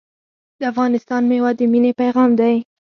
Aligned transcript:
د 0.59 0.61
افغانستان 0.71 1.21
میوه 1.31 1.51
د 1.59 1.61
مینې 1.71 1.91
پیغام 2.01 2.29
دی. 2.39 2.55